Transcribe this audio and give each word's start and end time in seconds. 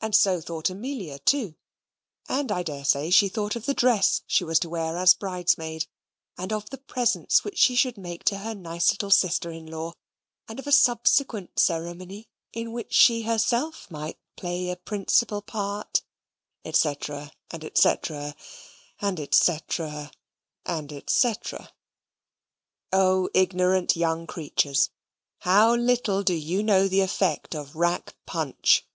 And 0.00 0.14
so 0.14 0.40
thought 0.40 0.70
Amelia, 0.70 1.18
too. 1.18 1.54
And 2.28 2.50
I 2.52 2.62
dare 2.62 2.84
say 2.84 3.10
she 3.10 3.28
thought 3.28 3.56
of 3.56 3.64
the 3.66 3.74
dress 3.74 4.22
she 4.26 4.42
was 4.44 4.58
to 4.60 4.68
wear 4.70 4.96
as 4.98 5.14
bridesmaid, 5.14 5.86
and 6.36 6.52
of 6.52 6.68
the 6.70 6.78
presents 6.78 7.42
which 7.44 7.58
she 7.58 7.74
should 7.74 7.96
make 7.98 8.24
to 8.24 8.38
her 8.38 8.54
nice 8.54 8.90
little 8.90 9.10
sister 9.10 9.50
in 9.50 9.66
law, 9.66 9.94
and 10.48 10.58
of 10.58 10.66
a 10.66 10.72
subsequent 10.72 11.58
ceremony 11.58 12.26
in 12.52 12.72
which 12.72 12.92
she 12.92 13.22
herself 13.22 13.90
might 13.90 14.18
play 14.36 14.70
a 14.70 14.76
principal 14.76 15.40
part, 15.42 16.02
&c., 16.70 16.94
and 17.50 17.70
&c., 17.74 17.90
and 19.00 19.20
&c., 19.32 19.52
and 20.66 20.90
&c. 21.06 21.32
Oh, 22.92 23.30
ignorant 23.34 23.94
young 23.96 24.26
creatures! 24.26 24.90
How 25.40 25.74
little 25.74 26.22
do 26.22 26.34
you 26.34 26.62
know 26.62 26.88
the 26.88 27.00
effect 27.02 27.54
of 27.54 27.76
rack 27.76 28.14
punch! 28.26 28.86